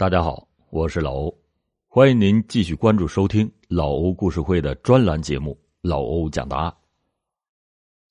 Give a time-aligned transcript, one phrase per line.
[0.00, 1.38] 大家好，我是老欧，
[1.86, 6.70] 欢迎您继续关注收听老欧故事会的专栏节目《老欧讲答案》。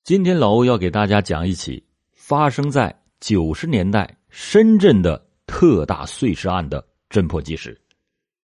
[0.04, 7.76] 今天老欧要给大家讲一起发生在九十年代深圳的特大碎尸案的侦破纪实。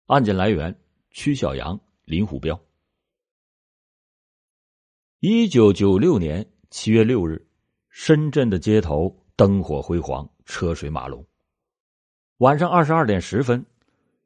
[0.08, 0.78] 案件来源：
[1.12, 2.62] 曲小阳、林虎彪。
[5.22, 7.48] 一九九六年七月六日，
[7.88, 11.26] 深圳的街头灯火辉煌，车水马龙。
[12.42, 13.64] 晚上二十二点十分，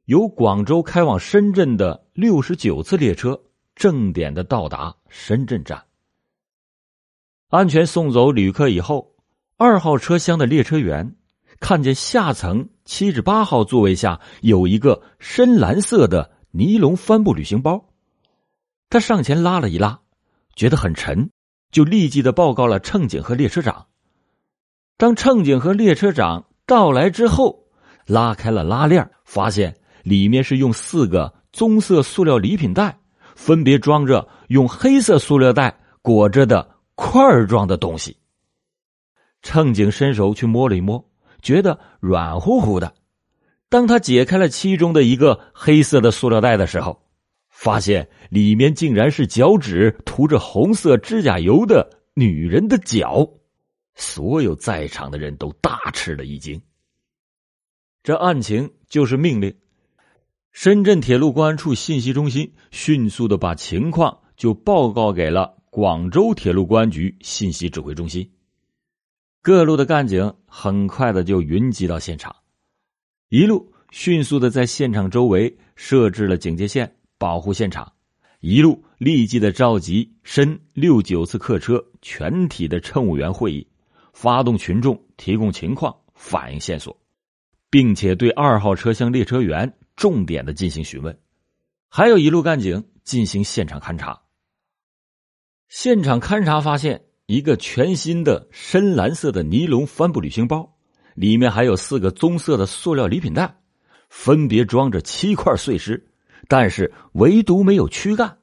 [0.06, 3.38] 由广州开往深圳的六十九次列车
[3.76, 5.84] 正点的到达深圳站。
[7.50, 9.14] 安全送走旅客以后，
[9.58, 11.18] 二号车厢的列车员
[11.60, 17.90] 看见下层七十八号座位下有一个深蓝色的尼龙帆布旅行包，
[18.90, 20.00] 他上前拉了一拉，
[20.56, 21.32] 觉得很沉，
[21.70, 23.88] 就立即的报告了乘警和列车长。
[24.96, 27.65] 当乘警和列车长到来之后，
[28.06, 32.98] 拉开了拉链，发现里面是用四个棕色塑料礼品袋，
[33.36, 38.18] 分别装着用黑色塑料袋裹着的块状的东西。
[39.42, 41.04] 乘警伸手去摸了一摸，
[41.42, 42.94] 觉得软乎乎的。
[43.70, 47.04] 当他解开了其中的一个黑色的塑料袋的时候，
[47.50, 53.28] 发现里面竟然是脚趾涂着红色指甲油的女人的脚。
[53.96, 56.62] 所有在场的人都大吃了一惊。
[58.06, 59.52] 这案情就是命令。
[60.52, 68.30] 深圳铁路公安处信息中心迅速的把情况就报告给了广州铁路公安局信息指挥中心。
[69.42, 72.36] 各路的干警很快的就云集到现场，
[73.30, 77.92] 一路迅速的在现场周围设置了警戒线，保护现场。
[78.40, 83.68] 一路立即的召集深六九次客车全体的乘务员会议，
[84.14, 86.96] 发动群众提供情况，反映线索。
[87.76, 91.20] 并且对二号车厢列车员重点的进行询问，
[91.90, 94.22] 还有一路干警进行现场勘查。
[95.68, 100.78] 现场勘查发现一个全新的深蓝色的尼龙帆布旅行包，
[101.16, 103.58] 里面还有四个棕色的塑料礼品袋，
[104.08, 106.02] 分别装着七块碎尸，
[106.48, 108.38] 但是唯独没有躯干。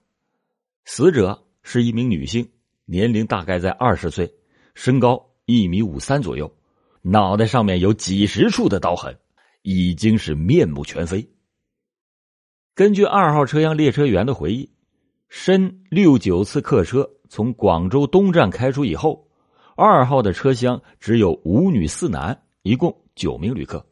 [0.84, 2.46] 死者是一名女性，
[2.84, 4.30] 年龄大概在二十岁，
[4.74, 6.54] 身高一米五三左右，
[7.02, 9.16] 脑袋上面有几十处的刀痕。
[9.64, 11.24] 已经是面目全非。
[12.74, 14.68] 根据二号车厢列车员的回忆，
[15.28, 19.28] 深六九次客车从广州东站开出以后，
[19.76, 23.86] 二号的车厢只有五女四男，一共九名旅客。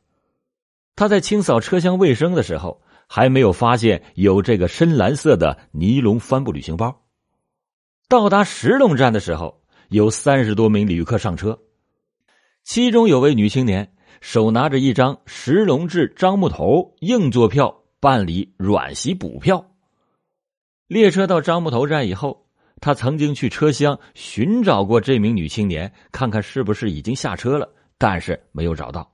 [0.97, 7.05] 他在清扫车厢卫生的时候，还没有发现有这个深蓝色的尼龙帆布旅行包。
[8.09, 11.57] 到达石龙站的时候，有三十多名旅客上车，
[12.73, 13.91] 其中有位女青年。
[14.21, 19.73] 手拿着一张石龙至樟木头硬座票，办理软席补票。
[20.87, 22.47] 列车到樟木头站以后，
[22.81, 29.11] 他曾经去车厢寻找过这名女青年，看看是不是已经下车了，但是没有找到。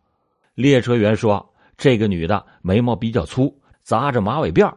[0.55, 4.71] 列车员说，这个女的眉毛比较粗，扎着马尾辫，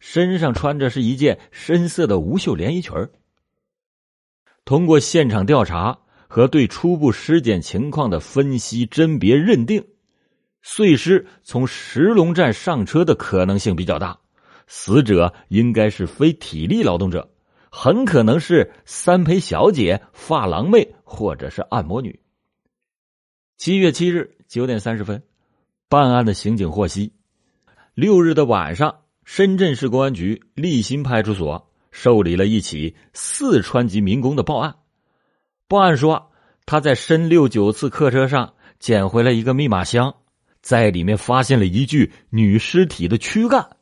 [0.00, 2.92] 身上穿着是一件深色的无袖连衣裙
[4.64, 6.00] 通过现场调查。
[6.34, 9.84] 和对初步尸检情况的分析甄别认定，
[10.62, 14.18] 碎尸从石龙站上车的可能性比较大，
[14.66, 17.30] 死者应该是非体力劳动者，
[17.70, 22.18] 很可能是三陪小姐、发廊妹或者是按摩女。
[23.56, 25.22] 七月七日九点三十分，
[25.88, 27.12] 办案的刑警获悉，
[27.94, 34.74] 六日的晚上，深圳市公安局立新派出所受理了一起四川籍民工的报案。
[35.66, 36.30] 报案说，
[36.66, 40.14] 他在深六九次客车上捡回了一个密码箱，
[40.60, 43.76] 在里面发现了一具女尸体的躯干。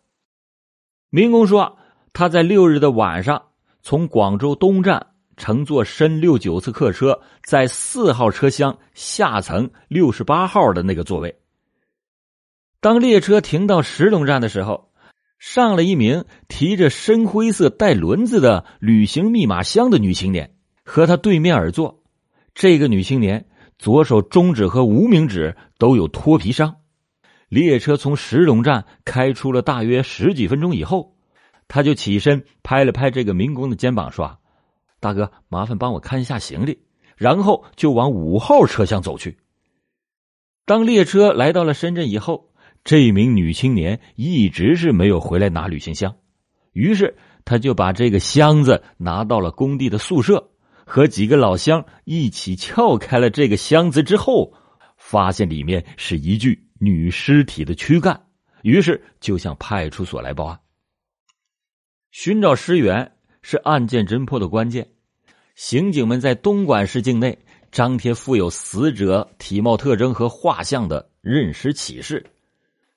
[1.10, 1.76] 民工说，
[2.12, 3.42] 他在六日的晚上
[3.82, 11.36] 从广州东站乘坐深六九次客车，在四号车厢下层六十八号的那个座位。
[12.80, 14.92] 当列车停到石龙站的时候，
[15.38, 20.54] 上了一名提着深灰色带轮子的旅行密码箱的女青年。
[20.92, 22.02] 和他对面而坐，
[22.54, 23.46] 这个女青年
[23.78, 26.76] 左手中指和无名指都有脱皮伤。
[27.48, 31.16] 列车从石龙站开出了大约十几分钟以后，
[31.66, 34.38] 他就起身拍了拍这个民工的肩膀，说
[35.00, 36.78] ：“大哥，麻烦帮我看一下行李。”
[37.16, 39.38] 然后就往五号车厢走去。
[40.66, 42.50] 当列车来到了深圳以后，
[42.84, 46.16] 这名女青年一直是没有回来拿旅行箱，
[46.74, 47.16] 于是
[47.46, 50.50] 他就把这个箱子拿到了工地的宿舍。
[50.86, 54.52] 和几个老乡一起撬开了这个箱子之后，
[54.96, 58.26] 发现里面是一具女尸体的躯干，
[58.62, 60.58] 于是就向派出所来报案。
[62.10, 64.88] 寻找尸源是案件侦破的关键。
[65.54, 67.38] 刑警们在东莞市境内
[67.70, 72.26] 张贴附有死者体貌特征和画像的认尸启事，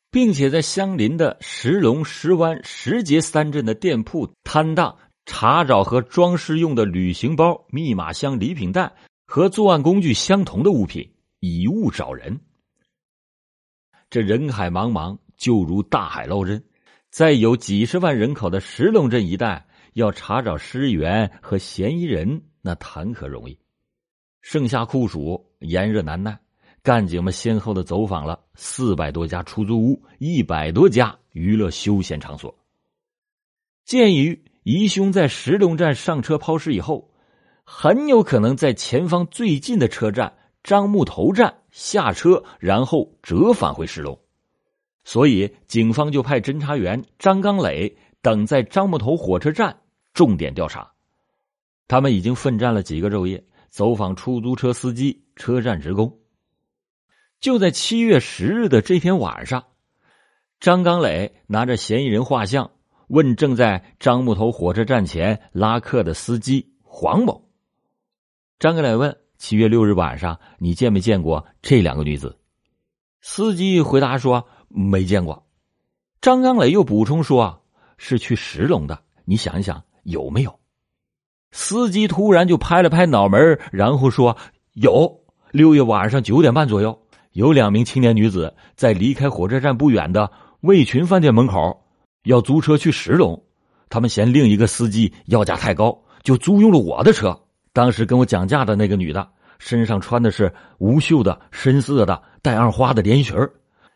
[0.10, 8.94] 并且在相邻的石龙、石湾、石碣三镇的店铺摊档查找和装饰用的旅行包、密码箱、礼品袋
[9.26, 12.40] 和作案工具相同的物品，以物找人。
[14.10, 16.64] 这人海茫茫，就如大海捞针，
[17.10, 19.68] 在有几十万人口的石龙镇一带。
[19.94, 23.58] 要查找尸源和嫌疑人，那谈何容易？
[24.42, 26.38] 盛夏酷暑，炎热难耐，
[26.84, 32.54] 干警们先后的走访了四百多家出租屋，一百多家娱乐休闲场所。
[33.86, 37.12] 鉴于疑凶在石龙站上车抛尸以后，
[37.64, 44.20] 很有可能在前方最近的车站樟木头站下车，然后折返回石龙，
[45.04, 49.82] 所以警方就派侦查员张刚磊等在樟木头火车站。
[50.16, 50.94] 重点调查，
[51.88, 56.18] 他们已经奋战了几个昼夜，走访出租车司机、车站职工。
[57.40, 59.64] 就在七月十日的这天晚上，
[60.60, 62.72] 张刚磊拿着嫌疑人画像，
[63.08, 67.50] 问正在樟木头火车站前拉客的司机黄某。
[68.60, 72.38] 张刚磊问：“七月六日晚上，你见没见过这两个女子？”
[73.22, 75.46] 司机回答说：“没见过。”
[76.22, 77.64] 张刚磊又补充说
[77.98, 80.60] ：“是去石龙的，你想一想。”有没有？
[81.52, 84.38] 司机突然就拍了拍脑门，然后说
[84.74, 85.24] ：“有。
[85.52, 90.32] 六月晚上九点半左右，有两名青年女子在离开火车站不远的
[90.62, 91.85] 魏群饭店门口
[92.26, 93.42] 要租车去石龙。
[93.90, 97.40] 他们嫌另一个司机要价太高，就租用了我的车。
[97.72, 99.30] 当时跟我讲价的那个女的，
[99.60, 103.38] 身上穿的是无袖的深色的带二花的连衣裙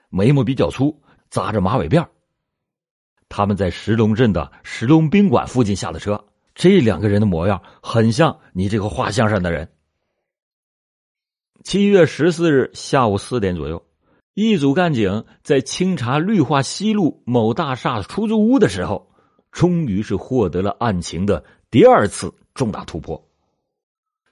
[0.09, 2.07] 眉毛比较粗，扎着马尾辫
[3.27, 9.69] 他们在石龙镇的石龙宾馆附近下的车，这两个人的模样很像你这个画像上的人。
[11.63, 13.83] 七月十四日下午四点左右，
[14.41, 19.11] 一组干警在清查绿化西路某大厦出租屋的时候，
[19.51, 23.27] 终于是获得了案情的第二次重大突破。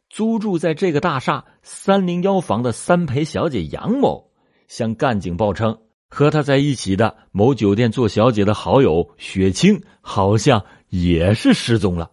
[0.09, 4.31] 租住在这个大厦三零幺房的三陪小姐杨某
[4.69, 5.77] 向干警报称。
[6.09, 12.11] 和他在一起的某酒店做小姐的好友雪清，好像也是失踪了。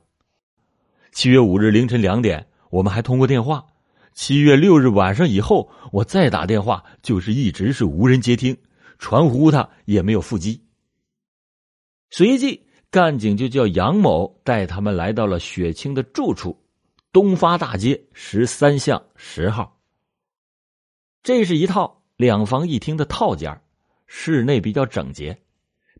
[1.12, 3.64] 七月五日凌晨两点，我们还通过电话。
[4.14, 8.56] 七月六日晚上以后，我再打电话，就是一直是无人接听，
[8.98, 10.64] 传呼他也没有腹肌。
[12.10, 16.56] 随即，干警就叫杨某带他们来到了雪清的住处——
[17.12, 19.80] 东发大街十三巷十号。
[21.24, 23.60] 这是一套两房一厅的套间
[24.06, 25.36] 室内比较整洁，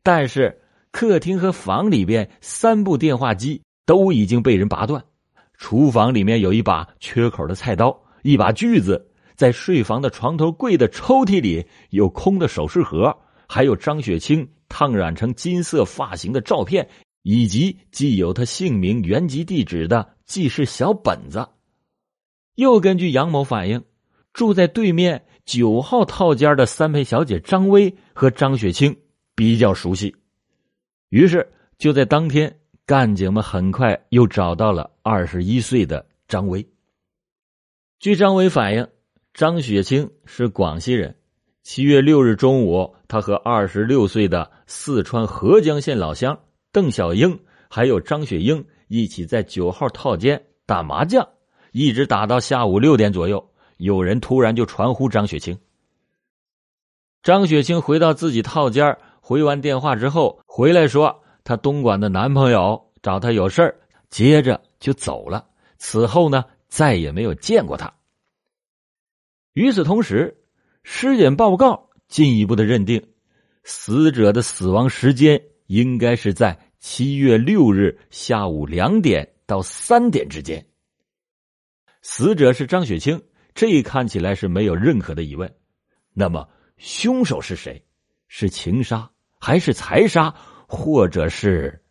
[0.04, 0.62] 但是
[0.92, 5.04] 客厅和房里边三部电话机都已经被人拔断。
[5.56, 13.14] 厨房里面有一把缺口的菜刀，一把锯子，在睡房的床头柜的抽屉里有空的首饰盒，
[13.46, 16.88] 还有张雪清烫染成金色发型的照片，
[17.22, 21.46] 以及记有他姓名、原籍地址的记事小本子。
[22.54, 23.84] 又根据杨某反映，
[24.32, 25.26] 住在对面。
[25.44, 28.96] 九号套间的三陪小姐张薇和张雪清
[29.34, 30.16] 比较熟悉，
[31.10, 36.66] 于是就在当天，干警们很快又找到了二十一岁的张薇。
[38.04, 38.86] 据张伟反映，
[39.32, 41.16] 张雪清是广西人。
[41.62, 46.38] 七月六日中午，他和二十六岁的四川合江县老乡
[46.70, 51.26] 邓小英还有张雪英一起在九号套间打麻将，
[51.72, 53.42] 一直打到下午六点左右。
[53.78, 55.58] 有人突然就传呼张雪清。
[57.22, 63.74] 张雪清回到自己套间，回完电话之后回来说，她东莞的男朋友找她有事，
[64.10, 65.46] 接着就走了。
[65.78, 66.44] 此后呢，
[66.74, 67.94] 再也没有见过他。
[69.52, 70.42] 与此同时，
[70.82, 73.12] 尸检报告进一步的认定，
[73.62, 80.66] 死者的死亡时间应该是在七月六日下午两点到三点之间。
[82.02, 83.22] 死者是张雪清。
[83.54, 85.54] 这一看起来是没有任何的疑问，
[86.12, 87.86] 那么凶手是谁？
[88.26, 90.34] 是情杀还是财杀，
[90.66, 91.84] 或者是？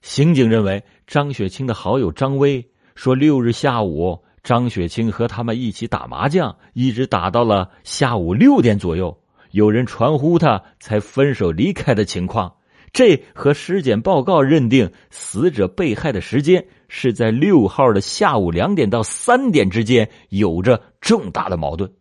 [0.00, 9.18] 刑警认为，张雪清的好友张威说，六日下午张雪清和他们一起打麻将，一直打到了下午六点左右，
[9.50, 12.56] 有人传呼他才分手离开的情况。
[12.92, 21.92] 这和尸检报告认定死者被害的时间是在六号的下午两点到三点之间，有着重大的矛盾。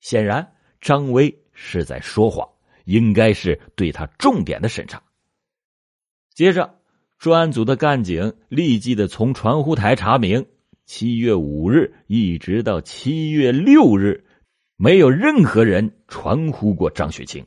[0.00, 2.46] 显然，张威是在说谎，
[2.84, 5.02] 应该是对他重点的审查。
[6.34, 6.77] 接着，
[7.18, 10.46] 专案组的干警立即的从传呼台查明，
[10.86, 14.24] 七月五日一直到七月六日，
[14.76, 17.44] 没有任何人传呼过张雪清。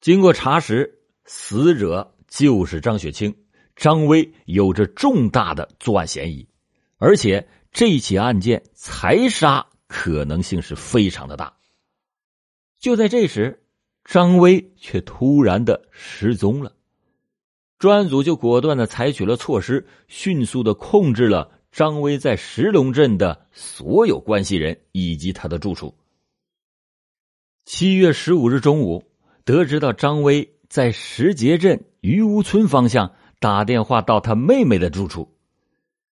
[0.00, 3.36] 经过查实，死者就是张雪清，
[3.76, 6.48] 张威有着重大的作案嫌疑，
[6.96, 11.58] 而且这起案件财杀可能性是非常的大。
[12.78, 13.62] 就在这时，
[14.04, 16.74] 张威却突然的失踪了。
[17.78, 25.94] 专案组就果断的采取了措施，迅速的控制了张威在石龙镇的所有关系人以及他的住处。
[27.64, 29.04] 七月十五日中午，
[29.44, 35.34] 得知到张威在石碣镇余屋村方向打电话到他妹妹的住处，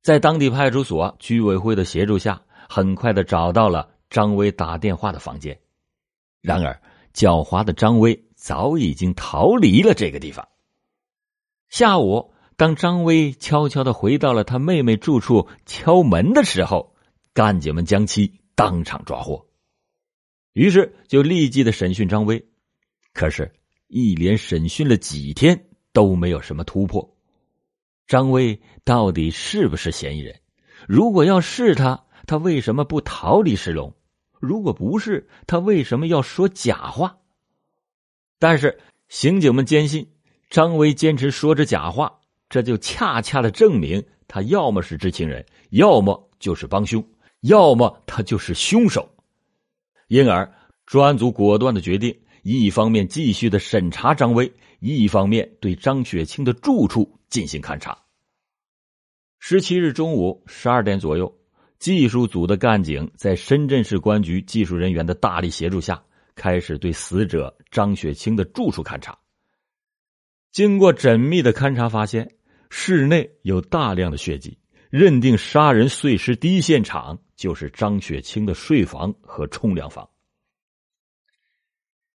[0.03, 5.59] 在当地派出所、居委会的协助下，很快的找到了张威打电话的房间。
[6.41, 6.81] 然而，
[7.13, 10.47] 狡猾的张威早已经逃离了这个地方。
[11.69, 16.95] 下午，当张威悄悄的回到了他妹妹住处敲门的时候，
[17.35, 19.47] 干警们将其当场抓获。
[20.55, 22.49] 于是就立即的审讯张威，
[23.13, 23.53] 可是，
[23.87, 27.17] 一连审讯了几天都没有什么突破。
[28.07, 30.41] 张威到底是不是嫌疑人？
[30.89, 33.95] 如果要是他，他为什么不逃离石龙？
[34.41, 37.19] 如果不是，他为什么要说假话？
[38.39, 40.11] 但是刑警们坚信。
[40.51, 47.05] 张威坚持说着假话，这就恰恰的证明他要么是知情人，要么就是帮凶，
[47.41, 49.09] 要么他就是凶手。
[50.09, 50.51] 因而，
[50.87, 54.51] 专案组果断的决定，一方面继续的审查张威，
[54.81, 57.99] 一方面对张雪清的住处进行勘查。
[59.39, 61.33] 十七日中午十二点左右，
[61.79, 66.03] 技术组的干警在深圳市公安局技术人员的大力协助下，
[66.35, 69.17] 开始对死者张雪清的住处勘查。
[70.51, 72.35] 经过缜密的勘查，发现
[72.71, 74.59] 室内有大量的血迹，
[74.91, 80.09] 认定杀人碎尸第一现场就是张雪清的睡房和冲凉房。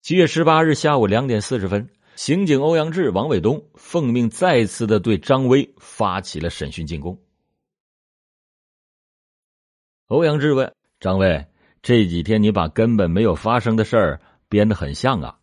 [0.02, 7.22] 七月十八日下午两点四十分，刑警欧阳志、王伟东奉命再次的对张威发起了审讯进攻。
[10.08, 11.46] 欧阳志问张威
[11.84, 15.40] ：“这几天你把根本没有发生的事儿编得很像啊，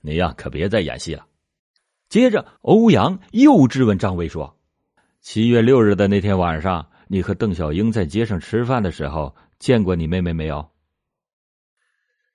[0.00, 1.26] 你呀可别再演戏了。”
[2.12, 4.58] 接着，欧阳又质问张威说
[5.22, 10.68] ：“七月六日的那天晚上，你和邓小英在街上吃饭的时候，见过你妹妹没有？”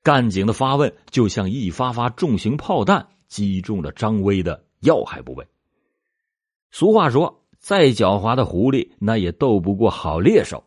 [0.01, 5.45] 干警的发问就像一发发重型炮弹，击中了张威的要害部位。
[6.71, 10.63] 俗话说：“再狡猾的狐狸，那也斗不过好猎手。”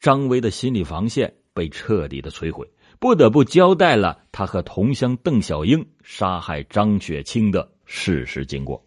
[0.00, 7.70] 张威的心理防线被彻底的摧毁，不得不交代了他和同乡邓小英杀害张雪清的。
[7.90, 8.86] 事实经过，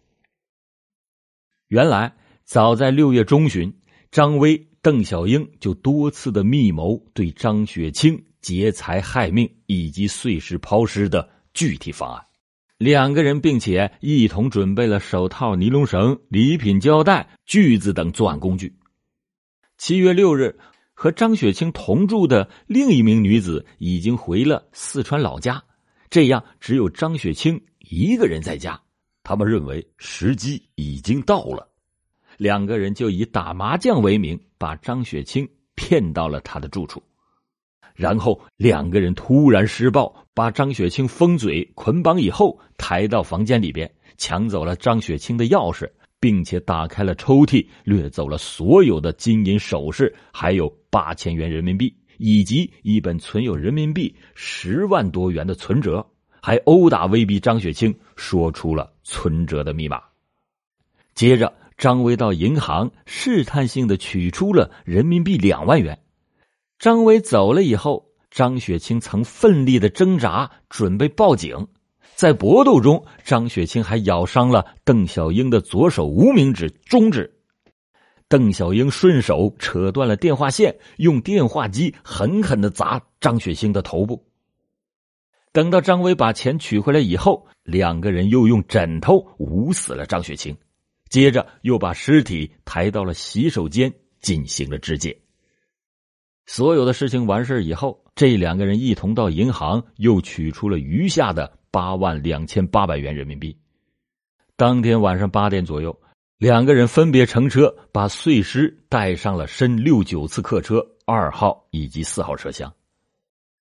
[1.66, 3.74] 原来早在六月中旬，
[4.12, 12.24] 张威、邓小英就多次的密谋对张雪清劫财害命以及碎尸抛尸的具体方案。
[12.78, 18.72] 两个人并且一同准备了手套、尼龙绳、礼品胶带、锯子等作案工具。
[19.78, 20.56] 七月六日，
[20.94, 25.64] 和张雪清同住的另一名女子已经回了四川老家，
[26.08, 28.80] 这样只有张雪清一个人在家。
[29.24, 31.68] 他们认为时机已经到了，
[32.36, 37.02] 两个人就以打麻将为名，把张雪清骗到了他的住处，
[37.94, 56.06] 然后两个人突然施暴，把张雪清封嘴、捆绑以后，抬到房间里边，抢走了张雪清的钥匙，并且打开了抽屉，掠走了所有的金银首饰，还有八千元人民币，以及一本存有人民币十万多元的存折。
[56.42, 60.02] 还殴打威逼张雪清说出了存折的密码。
[61.14, 66.00] 接着，张威到银行试探性的取出了人民币两万元。
[66.80, 71.68] 张威走了以后，张雪清曾奋力的挣扎，准备报警。
[72.16, 77.32] 在搏斗中，张雪清还咬伤了邓小英的左手无名指、中指。
[78.26, 84.24] 邓小英顺手扯断了电话线，用电话机狠狠的砸张雪清的头部。
[85.52, 90.56] 等到张威把钱取回来以后，两个人又用枕头捂死了张雪清，
[91.10, 95.18] 接着又把尸体抬到了洗手间进行了肢解。
[96.46, 103.56] 所有的事情完事以后，这两个人一同到银行又取出了余下的八万两千八百元人民币。
[104.56, 106.00] 当天晚上八点左右，
[106.38, 112.72] 两个人分别乘车把碎尸带上了深六九次客车二号以及四号车厢。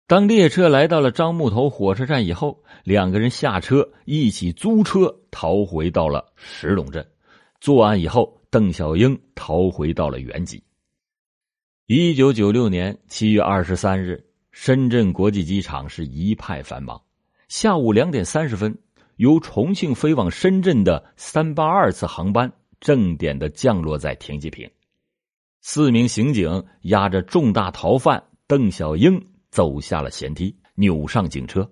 [0.09, 7.07] 当列车来到了樟木头火车站以后，两个人下车，一起租车逃回到了石龙镇。
[7.61, 10.63] 作案以后，邓小英逃回到了原籍。
[11.85, 16.99] 一九九六年七月二十三日，深圳国际机场是一派繁忙。
[17.49, 18.79] 下午两点三十分，
[19.17, 22.51] 由重庆飞往深圳的三八二次航班
[22.81, 24.71] 正点的降落在停机坪。
[25.61, 29.23] 四名刑警押着重大逃犯邓小英。
[29.51, 31.69] 走下了舷梯，扭上警车，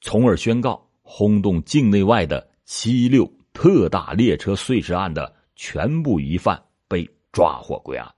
[0.00, 8.08] 从而宣告轰动境内外的七六特大列车碎尸案的全部疑犯被抓获归案。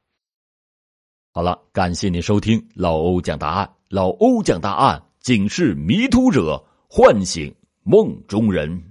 [1.33, 8.90] 好了，感谢您收听老欧讲答案，老欧讲答案警示迷途者，唤醒梦中人。